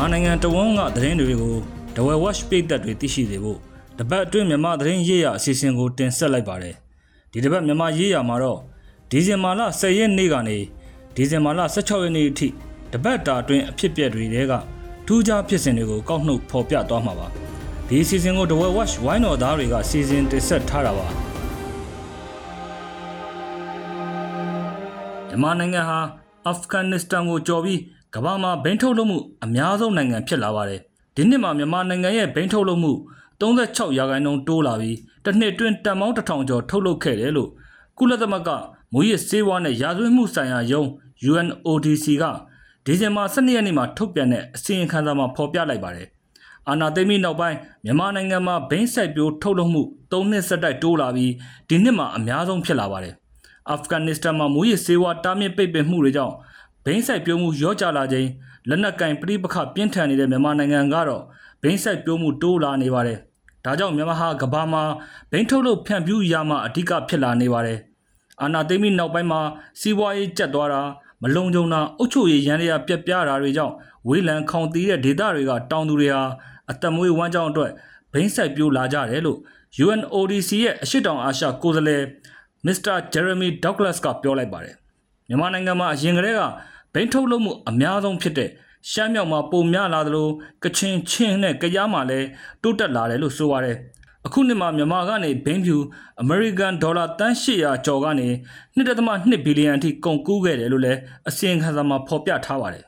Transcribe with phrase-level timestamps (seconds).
[0.00, 1.56] မြန်မာနိုင်ငံတဝန်းကသတင်းတွေကို
[1.94, 3.58] The Well Watch ပိတ်သက်တွေသိရှိစေဖို့
[3.98, 6.74] တပတ်အတွင်းမြန်မာသတင်းရေးရာအစီအစဉ်ကိုတင်ဆက်လိုက်ပါတယ်
[7.32, 8.58] ဒီတစ်ပတ်မြန်မာရေးရာမှာတော့
[9.10, 10.58] ဒီဇင်ဘာလ10ရက်နေ့ကနေ
[11.14, 12.48] ဒီဇင်ဘာလ16ရက်နေ့အထိ
[12.92, 14.52] တပတ်တာအတွင်းအဖြစ်အပျက်တွေတဲက
[15.06, 17.26] ထူးခြားဖြစ်စဉ်တွေကိုကောက်နှုတ်ဖော်ပြသွားမှာပါ
[17.88, 21.06] ဒီအစီအစဉ်ကို The Well Watch ဝိုင်းတော်သားတွေကစီစဉ်တင်ဆက်ထားတာပါ
[25.28, 26.00] မြန်မာနိုင်ငံဟာ
[26.46, 27.80] အာဖဂန်နစ္စတန်ကိုကျော်ပြီး
[28.14, 30.80] ကမ္ဘာမှာဘိန်းထုတ်လုပ်မှုအများဆုံးနိုင်ငံဖြစ်လာပါတယ်။
[31.16, 32.92] ဒီနှစ်မှာမြန်မာနိုင်ငံရဲ့ဘိန်းထုတ်လုပ်မှု
[33.40, 37.50] 36ရာခိုင်နှုန်းတိုးလာပြီးတစ်နှစ်အတွင်းတန်ပေါင်းတစ်ထောင်ကျော်ထုတ်လုပ်ခဲ့တယ်လို့
[37.98, 38.50] ကုလသမဂ္ဂ
[38.92, 40.82] မူရစ်ဆေးဝါးနဲ့ရာဇဝတ်မှုဆိုင်ရာယုံ
[41.30, 42.24] UNODC က
[42.84, 46.08] ဒီဇင်ဘာ12ရက်နေ့မှာထုတ်ပြန်တဲ့အစီရင်ခံစာမှာဖော်ပြလိုက်ပါတယ်။
[46.68, 51.32] အာနာသိမ်းပြီးနောက်ပိုင်းမြန်မာနိုင်ငံမှာဘိန်းစိုက်ပျိုးထုတ်လုပ်မှု၃နှစ်ဆက်တိုက်တိုးလာပြီး
[51.68, 53.14] ဒီနှစ်မှာအများဆုံးဖြစ်လာပါတယ်။
[53.70, 56.34] အာဖဂန်နစ္စတန်မှာမူရစ်ဆေးဝါးတားမြစ်ပိတ်ပင်မှုတွေကြောင့်
[56.84, 58.28] ဘိန်းစိုက်ပျိုးမှုရော့ကျလာခြင်း
[58.68, 61.22] လက်နက်ကင်ပြိပခပြင်းထန်နေတဲ့မြန်မာနိုင်ငံကတော့
[61.62, 63.18] ဘိန်းစိုက်ပျိုးမှုတိုးလာနေပါတယ်။
[63.64, 64.82] ဒါကြောင့်မြန်မာဟာကမ္ဘာမှာ
[65.30, 67.78] ဘိန်းထုတ်လုပ်ဖြန့်ဖြူးရာမှာအဓိကဖြစ်လာနေပါတယ်။
[68.42, 69.40] အာနာသိမ်းပြီးနောက်ပိုင်းမှာ
[69.80, 70.82] စီးပွားရေးကျက်သွားတာ
[71.22, 73.74] မလုံခြုံတာအုပ်ချုပ်ရေးရန်ရပြက်ပြားတာတွေကြောင့်
[74.08, 76.22] ဝေးလံခေါင်တီးတဲ့ဒေသတွေကတောင်သူတွေဟာ
[76.70, 77.70] အသက်မွေးဝမ်းကြောင်းအတွက်
[78.12, 79.38] ဘိန်းစိုက်ပျိုးလာကြတယ်လို့
[79.84, 82.02] UNODC ရဲ့အရှိတောင်အာရှကိုယ်စားလှယ်
[82.66, 84.74] မစ္စတာဂျယ်ရမီဒေါက်ဂလတ်ကပြောလိုက်ပါတယ်
[85.28, 86.42] မြန်မာနိုင်ငံမှာအရင်ကတည်းက
[86.92, 88.50] ဘိန်းထုတ်လုပ်မှုအများဆုံးဖြစ်တဲ့
[88.90, 90.28] ရှမ်းမြောက်မှာပုံများလာသလို
[90.64, 92.26] ကချင်ချင်းနဲ့ကရားမှာလည်း
[92.62, 93.76] တိုးတက်လာတယ်လို့ဆိုပါတယ်
[94.26, 95.76] အခုနှစ်မှာမြန်မာကနေဘိန်းဖြူ
[96.20, 98.28] အမေရိကန်ဒေါ်လာတန်း800ကျော်ကနေ
[98.76, 100.98] 1.2ဘီလီယံအထိကုန်ကူးခဲ့တယ်လို့လည်း
[101.28, 102.84] အစီရင်ခံစာမှာဖော်ပြထားပါတယ်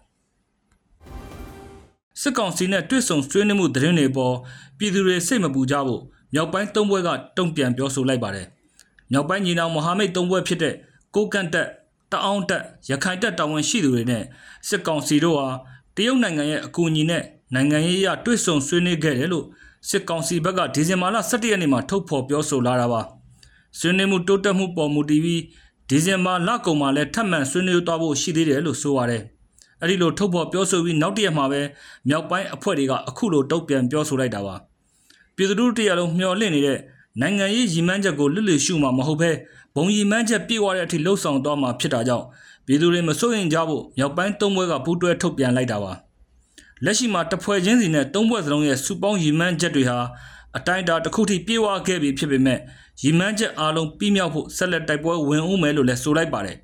[2.21, 4.34] စစ်ကောင်စီနဲ့တွေ့ဆုံဆွေးနွေးမှုသတင်းတွေပေါ်
[4.78, 6.03] ပြည်သူတွေစိတ်မပူကြဖို့
[6.34, 8.47] မြောက်ပိုင်းသုံးဘွဲကတုံ့ပြန်ပြောဆိုလိုက်ပါတယ်။
[9.12, 10.75] မြောက်ပိုင်းညီနောင်မဟာမိတ်သုံးဘွဲဖြစ်တဲ့
[11.15, 11.69] ကိုကန့်တက်
[12.12, 14.25] တအောင်းတက်ရခိုင်တက်တာဝန်ရှိသူတွေနဲ့
[14.69, 15.49] စစ်ကောင်စီတို့ဟာ
[15.97, 17.23] တရုတ်နိုင်ငံရဲ့အကူအညီနဲ့
[17.55, 19.47] နိုင်ငံရေးအရတွေ့ဆုံဆွေးနွေးခဲ့တယ်လို့
[19.89, 23.01] စစ်ကောင်စီဘက်ကဒီဇင်ဘာလ17ရက်နေ့မှာထုတ်ဖော်ပြောဆိုလာတာပါ။
[23.78, 25.43] ဆွေးနွေးမှုတိုးတက်မှုပေါ်မူတည်ပြီး
[25.89, 29.22] ဒီဇင်ဘာလကုန်မှာလည်းထပ်မံဆွေးနွေးသွားဖို့ရှိသေးတယ်လို့ဆိုပါတယ်။
[29.81, 31.61] အဲ့ဒီလိုထုတ်ဖော်ပြောဆိုပြီးနောက်တရက်မှာပဲ
[32.09, 34.55] မြောက်ပိုင်းအဖွဲ့တွေကအခုလိုတုံ့ပြန်ပြောဆိုလိုက်တာပါ
[35.37, 36.78] ပြည်သူတို့တရားလုံးမျှော်လင့်နေတဲ့
[37.21, 39.31] နိုင်ငံရေးရည်မှန်းချက်ကိုလွတ်လပ်ရှုမှာမဟုတ်ဘဲ
[39.75, 42.27] ဘုံရည်မှန်းချက်ပြည့်ဝတဲ့အထိလှုပ်ဆောင်သွားမှာဖြစ်တာကြောင့်
[42.67, 45.93] ပြည်သူတွေမစိုးရင်ကြဖို့မြောက်ပိုင်းသုံးဘွဲကပူးတွဲထုတ်ပြန်လိုက်တာပါ
[46.84, 49.99] လက်ရှိမှာတဖွဲ့ချင်းစီနဲ့သုံးဘွဲစလုံးရဲ့စုပေါင်းရည်မှန်းချက်တွေဟာ
[50.56, 52.59] အတိုင်းအတာတစ်ခုထိပြေဝခဲ့ပြီဖြစ်ပေမဲ့
[53.03, 56.56] ရည်မှန်းချက်အားလုံးပြီးမြောက်ဖို့ဆက်လက်တိုက်ပွဲဝင်ဦးမယ်လို့လည်းဆိုလိုက်ပါတယ်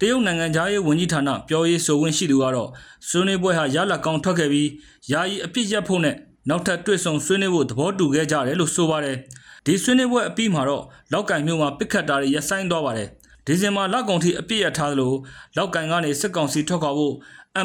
[0.00, 2.70] တရုတ်နိုင်ငံသားရေးဝန်ကြီးဌာနပြောရေးဆိုခွင့်ရှိသူကတော့
[3.08, 4.68] ဆွေးနွေးပွဲဟာရလကောင်ထွက်ခဲ့ပြီး
[5.12, 6.16] ယာယီအပြစ်ရက်ဖို့နဲ့
[6.48, 9.16] နောက်ထပ်တွေ့ဆုံဆွေးနွေးဖို့သဘောတူခဲ့ကြတယ်လို့ဆိုပါတယ်
[9.66, 13.08] ဒီဆွေးနွေးပွဲအပြီးမှာတော့လောက်ကင်မြို့မှာပစ်ခတ်တာတွေရပ်ဆိုင်းသွားပါတယ်
[13.46, 15.12] ဒီဇင်ဘာလကုန်ထိအပြစ်ရထားသလို
[15.56, 17.14] လောက်ကင်ကနေစစ်ကောင်စီထွက်ခွာဖို့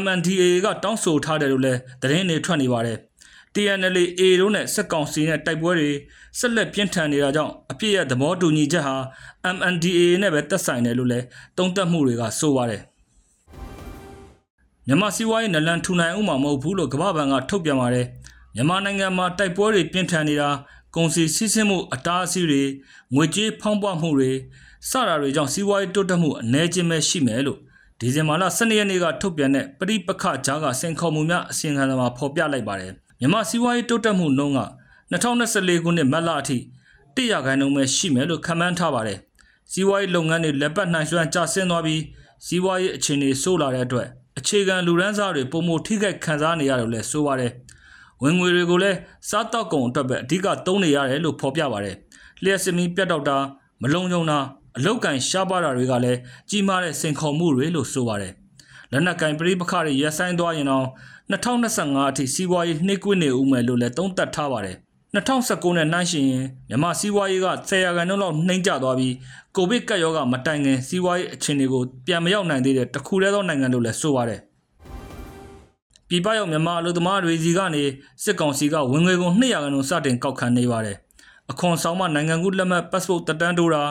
[0.02, 2.98] MNDAA ကတောင်းဆိုထားတယ်လို့လည်းသတင်းတွေထွက်နေပါတယ်
[3.54, 5.92] TNLA A တို့နဲ့စစ်ကောင်စီနဲ့တိုက်ပွဲတွေ
[6.40, 8.96] ဆက်လက်ပြင်းထန်နေတာကြောင့်အပြစ်ရသဘောတူညီချက်ဟာ
[9.56, 11.26] MNDAA နဲ့ပဲတက်ဆိုင်တယ်လို့လည်း
[11.58, 12.82] တုံ့တက်မှုတွေကဆိုပါတယ်
[14.88, 18.06] မြန်မာစီးပွားရေးနလန်ထူနိုင်ဥမှာမဟုတ်ဘူးလို့ကမ္ဘာ့ဘဏ်ကထုတ်ပြန်ပါတယ်
[18.56, 20.50] မြန်မာနိုင်ငံမှာတိုက်ပွဲတွေပြင်းထန်နေတာ
[20.96, 22.64] ကုန်စည်စီးဆင်းမှုအတားအဆီးတွေ
[23.16, 24.32] ငွေကြေးဖောင်းပွမှုတွေ
[24.90, 27.60] စတာတွေကြောင့်စီးပွားရေးတိုးတက်မှုအနည်းချင်းပဲရှိမယ်လို့
[28.00, 34.62] ဒီဇင်ဘာလ12ရက်နေ့ကထုတ်ပြန်တဲ့ပရိပခကြားကစင်ခေါ်မှုများအစီအခံမှာဖော်ပြလိုက်ပါတယ်မြန်မာစီးပွားရေးတိုးတက်မှုနှုန်းက
[35.12, 36.58] 2024ခုနှစ်မတ်လအထိ
[37.16, 39.20] 100ရာခိုင်နှုန်းပဲရှိမယ်လို့ခန့်မှန်းထားပါတယ်
[39.72, 42.02] စီးပွားရေးလုပ်ငန်းတွေလက်ပတ်နှံရွှမ်းကျဆင်းသွားပြီး
[42.46, 44.08] စီးပွားရေးအခြေအနေဆိုးလာတဲ့အတွက်
[44.40, 47.52] အခြေခံလူရန်စားတွေပုံမထိခိုက်ခံစားနေရတယ်လို့လည်းဆိုပါတယ်။
[48.24, 48.98] ဝင်ငွေတွေကိုလည်း
[49.30, 51.96] စားတောက်ကုန်အတွက်ပဲအဓိကသုံးနေရတယ်လို့ဖော်ပြပါတယ်။
[52.44, 53.38] လျှက်စမီပြတ်တောက်တာ
[53.82, 54.40] မလုံခြုံတာ
[54.78, 56.20] အလောက်ကန်ရှားပါတာတွေကလည်း
[56.50, 58.34] ကြီးမားတဲ့စင်ခေါ်မှုတွေလို့ဆိုပါတယ်။
[58.92, 60.88] လက်နက်ကင်ပရိပခတွေရပ်ဆိုင်းသွားရင်တော့
[61.32, 64.78] 2025အထိစီးပွားရေးနှိကွေးနေဦးမယ်လို့လည်းသုံးသပ်ထားပါတယ်။
[65.16, 69.14] 2019နဲ့နှိုင်းယှဉ်ရင်မြန်မာစီးပွားရေးက10ရာခိုင်နှုန်းလောက်နှိမ့်ကျသွားပြီး
[69.56, 74.42] ကိုဗစ်ကပ်ရောဂါမတိုင်ခင်စီးပွားရေးအခြေအနေကိုပြန်မရောက်နိုင်သေးတဲ့တခုတည်းသောနိုင်ငံလို့လည်းဆိုပါတယ်။
[76.12, 77.84] ပြည်ပရောက်မြန်မာအလုပ်သမားတွေစီကနေ
[78.24, 80.98] စစ်ကောင်စီကဝင်ငွေကုန်200ရာခိုင်နှုန်းစတင်ကောက်ခံနေပါတယ်။
[81.52, 83.84] အခွန်ဆောင်မှနိုင်ငံကူးလက်မှတ် passport တက်တန်းတိုးတာ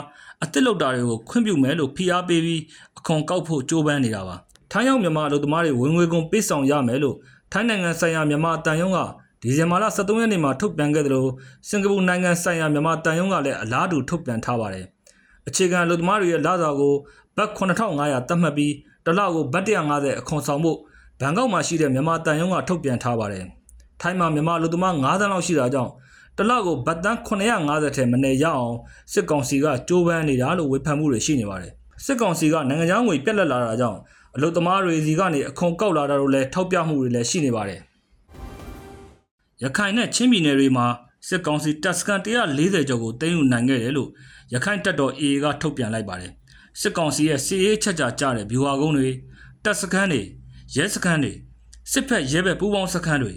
[0.43, 2.63] အသစ်လုပ်တာတွေကိုခွင့်ပြုမယ်လို့ဖိအားပေးပြီး
[2.99, 4.37] အခွန်ကောက်ဖို့ကြိုးပမ်းနေတာပါ။
[4.73, 7.17] ထိုင်းရောက်မြန်မာအလုပ်သမားတွေဝင်ငွေကုန်ပေးဆောင်ရမယ်လို့
[7.53, 8.99] ထိုင်းနိုင်ငံဆိုင်ရာမြန်မာအတန်ယုံက
[9.43, 11.27] ဒီဇင်ဘာလ23ရက်နေ့မှာထုတ်ပြန်ခဲ့သလို
[11.69, 14.85] စင်ကာပူနိုင်ငံဆိုင်ရာမြန်မာတန်ယုံကလည်းအလားတူထုတ်ပြန်ထားပါတယ်။
[15.49, 16.95] အခြေခံလူသမားတွေရဲ့လစာကို
[17.37, 18.75] ဘတ်9500သတ်မှတ်ပြီး
[19.05, 20.79] တစ်လကိုဘတ်150အခွန်ဆောင်ဖို့
[21.21, 23.45] ဘန်ကောက်မှာရှိတဲ့မြန်မာတန်ယုံကထုတ်ပြန်ထားပါတယ်။
[24.01, 25.93] ထိုင်းမှာမြန်မာလူသမား9000လောက်ရှိတာကြောင့်
[26.37, 28.75] တစ်လကိုဘတ်တန်း950ထဲမနေရအောင်
[29.13, 31.73] စစ်ကောင်စီကကြိုးပမ်းနေတာလို့ဝေဖန်မှုတွေရှိနေပါတယ်။
[32.05, 33.99] စစ်ကောင်စီကနိုင်ငံခြားငွေပြက်လက်လာတာကြောင့်
[34.37, 37.81] အလုသမားတွေစီကနေအခွန်ကောက်လာတာလို့လည်းထောက်ပြမှုတွေလည်းရှိနေပါတယ်။
[39.63, 40.87] ရခိုင်နဲ့ချင်းပြည်နယ်တွေမှာ
[41.29, 44.09] စစ်ကောင်စီတပ်စခန်း140ကျော်ကိုသိမ်းယူနိုင်ခဲ့တယ်လို့
[44.55, 46.33] ရခိုင်တပ်တော် AA ကထုတ်ပြန်လိုက်ပါတယ်
[46.81, 49.09] စစ်ကောင်စီရဲ့စစ်ရေးချက်ကြကြတဲ့ဗျူဟာကုန်းတွေ
[49.65, 50.23] တပ်စခန်းတွေ
[50.75, 51.33] ရဲစခန်းတွေ
[51.93, 53.35] စစ်ဖက်ရဲဘက်ပူးပေါင်းစခန်းတွေ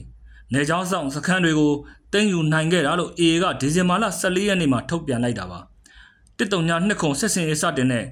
[0.54, 1.74] နေကြောင်းဆောင်စခန်းတွေကို
[2.12, 5.60] သိမ်းယူနိုင်ခဲ့တာလို့ AA ကဒီဇင်ဘာလ14ရက်နေ့မှာထုတ်ပြန်လိုက်တာပါ
[6.38, 8.06] တစ်တုံညာနှစ်ခုဆက်စင်ရေးစတင်တဲ့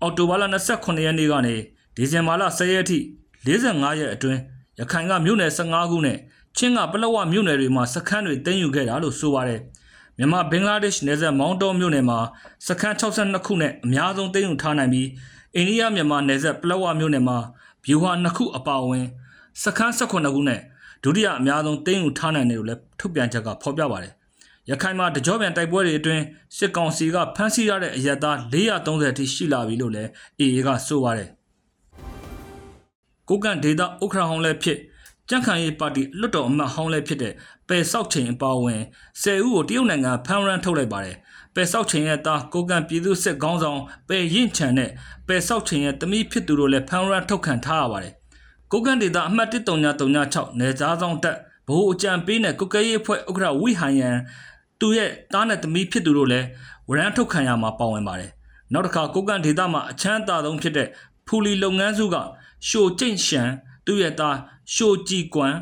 [0.00, 1.54] အော်တိုဘာလ28ရက်နေ့ကနေ
[1.96, 2.98] ဒီဇင်ဘာလ10ရက်အထိ
[3.46, 4.40] 45ရက်အတွင်း
[4.78, 6.16] ရခိုင်ကမြို့နယ်15ခုနဲ့
[6.56, 9.60] ချင်းကပလောဝမြို့နယ်တွေမှာစခန်းတွေသိမ်းယူခဲ့တာလို့ဆိုပါတယ်
[10.18, 12.18] မြန်မာဘင်္ဂလားဒေ့ရှ်နယ်စပ်မောင်းတောမြို့နယ်မှာ
[12.66, 15.08] စခန်း62ခုနဲ့အများဆုံးသိမ်းယူထားနိုင်ပြီး
[15.56, 17.38] အိန္ဒိယမြန်မာနယ်စပ်ပလောဝမြို့နယ်မှာ
[17.86, 19.06] ဗျူဟာ2ခုအပါအဝင်
[19.62, 20.60] စခန်း18ခုနဲ့
[21.04, 24.12] ဒုတိယအများဆုံးသိမ်းယူထားနိုင်တယ်လို့လည်းထုတ်ပြန်ချက်ကဖော်ပြပါတယ်
[24.70, 26.22] ရခိုင်မှာတကြောပြန်တိုက်ပွဲတွေအတွင်း
[26.56, 30.10] စစ်ကောင်စီကဖမ်းဆီးရတဲ့အရက်သား430အထိရှိလာပြီလို့လည်း
[30.40, 31.28] AA ကဆိုပါတယ်
[33.28, 34.78] ကိုကန်ဒေတာဥက္ခရာဟောင်းလည်းဖြစ်
[35.28, 37.32] ကြန့်ခိုင်ရေးပါတီလွတ်တော်အမတ်ဟောင်းလည်းဖြစ်တဲ့
[37.68, 38.82] ပယ်ဆောက်ချိန်အပါအဝင်
[39.22, 41.16] 10ဦးကိုတရုတ်နိုင်ငံဖမ်းရန်ထုတ်လိုက်ပါတယ်
[41.58, 44.90] ပယ်ဆောက်ချိန်ရဲ့သားကိုကန်ပြည်သူစစ်ခေါင်းဆောင်ပယ်ရင်ချန်နဲ့
[45.26, 48.14] ပယ်ဆောက်ချိန်ရဲ့တမိဖြစ်သူတို့လည်းဖမ်းရန်ထုတ်ခံထားရပါတယ်
[48.72, 51.36] ကိုကန်ဒေတာအမှတ်1336နယ်ကြားဆောင်တက်
[51.68, 54.16] ဘိုးအကြံပေးနဲ့ကုတ်ကဲရေးအဖွဲ့ဥက္ကဋ္ဌဝိဟန်ယန်
[54.80, 56.46] သူရဲ့တားနဲ့တမိဖြစ်သူတို့လည်း
[56.88, 58.30] ဝရန်ထုတ်ခံရမှာပါဝင်ပါတယ်
[58.72, 60.88] နောက်တစ်ခါကိုကန်ဒေတာမှာအချမ်းသာဆုံးဖြစ်တဲ့
[61.26, 62.16] ဖူလီလုပ်ငန်းစုက
[62.68, 63.48] ရှိုကျိန့်ရှန်
[63.86, 64.36] သူ့ရဲ့သား
[64.74, 65.54] ရှိုကြည်ကွမ်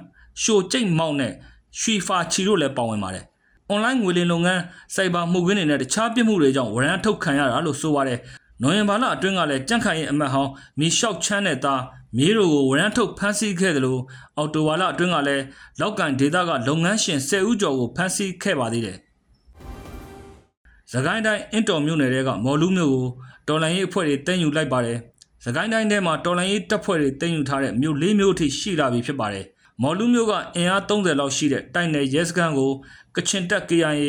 [0.43, 1.33] ရှိုကျိန့်မောက်နဲ့
[1.81, 3.27] ရွှီဖာချီတို့လည်းပါဝင်ပါတယ်။
[3.73, 4.63] online ငွေလင်လုပ်ငန်း
[4.95, 8.19] စိုက်ဘာမှုခင်းတွေနဲ့တခြားပြစ်မှုတွေကြောင့်ဝရမ်းထုတ်ခံရတာလို့ဆိုပါတယ်။
[8.63, 11.83] နိုဝင်ဘာလအတွင်းကလည်းကြန့်ခိုင်ရဲ့အမတ်ဟောင်းမီရှောက်ချမ်းတဲ့သား
[12.17, 14.01] မြေးတို့ကိုဝရမ်းထုတ်ဖမ်းဆီးခဲ့တယ်လို့
[14.37, 15.45] အော်တိုဝါလအတွင်းကလည်း
[15.81, 18.99] လောက်ကန်ဒေတာကလုပ်ငန်းရှင်10ဦးကျော်ကိုဖမ်းဆီးခဲ့ပါသေးတယ်။
[20.93, 23.07] သခိုင်းတိုင်းအင်တော်မြို့နယ်တွေကမော်လူမျိုးကို
[23.49, 24.99] တော်လိုင်းရေးအဖွဲ့တွေတင်ယူလိုက်ပါတယ်။
[25.45, 29.45] သခိုင်းတိုင်းထဲမှာတော်လိုင်းရေးတပ်ဖွဲ့တွေတင်ယူထားတဲ့မြို့၄မြို့အထိရှိလာပြီဖြစ်ပါတယ်။
[29.83, 32.73] မော်လူမျိုးကအင်အား30လောက်ရှိတဲ့တိုက်နယ်ရဲစခန်းကို
[33.15, 34.05] ကချင်တပ် KIA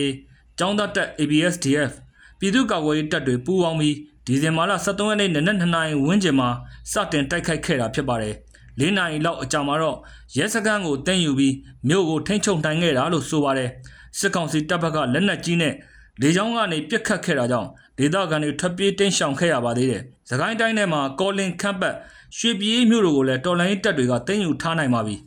[0.58, 1.92] ကျောင်းသားတပ် ABSDF
[2.40, 6.50] ပြည်သူ့ကာကွယ်ရေးတပ်တွေပူးပေါင်းပြီးဒီဇင်ဘာလ23ရက်နေ့နနက်2နာရီဝန်းကျင်မှာ
[6.92, 8.36] စတင်တိုက်ခိုက်ခဲ့တာဖြစ်ပါတယ်။
[8.82, 9.98] ၄နာရီလောက်အကြာမှာတော့
[10.38, 11.56] ရဲစခန်းကိုတင်ယူပြီး
[11.88, 13.70] မြို့ကိုထိန်းချုပ်နိုင်ခဲ့တာလို့ဆိုပါတယ်။
[14.20, 15.74] စစ်ကောင်စီတပ်ဘက်ကလက်နက်ကြီးနဲ့
[16.22, 21.96] လေကြောင်းကနေပစ်ခတ်ခဲ့တာကြောင့်ဒေသခံတွေထပ်ပြေးတင်းရှောင်ခဲ့ရပါသေးတယ်။သခိုင်းတိုင်းထဲမှာကောလင်ခန့်ပတ်
[22.38, 25.16] ရွှေပြည်မြို့တို့ကိုလည်းတော်လိုင်းတပ်တွေကတင်းယူထားနိုင်ပါပြီ။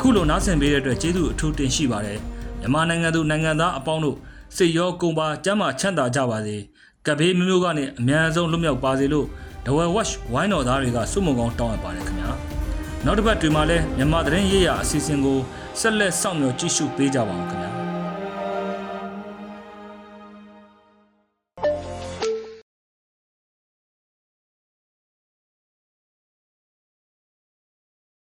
[0.00, 2.18] ခုလိုနားဆင်ပေးတဲ့အတွက်ကျေးဇူးအထူးတင်ရှိပါတယ်။
[2.60, 4.16] မြန်မာနိုင်ငံသူနိုင်ငံသားအပေါင်းတို့
[4.56, 6.56] စိတ်ရောကိုယ်ပါကျမ်းမာချမ်းသာကြပါစေ။
[7.06, 9.26] ကပ်ဘေးမျိုးမျိုးကနေအများဆုံးလွတ်မြောက်ပါစေလို့
[9.66, 12.30] ဒဝဲဝက်ဝိုင်းတော်သားတွေကစုမုံကောင်းတောင်းအပ်ပါတယ်ခင်ဗျာ။
[13.04, 15.38] နောက်တစ်ပတ်တွင်မှလည်းမြန်မာသတင်းရေးရာအစီအစဉ်ကို
[15.80, 17.77] ဆက်လက်စောင့်မျှော်ကြည့်ရှုပေးကြပါအောင်ခင်ဗျာ